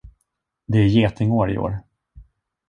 Det 0.67 0.77
är 0.77 0.85
getingår 0.85 1.51
i 1.51 1.57
år. 1.57 1.79